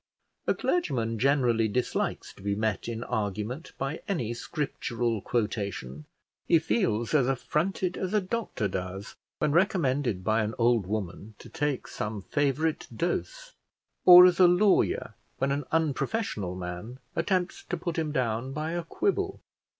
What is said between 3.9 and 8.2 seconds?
any scriptural quotation; he feels as affronted as a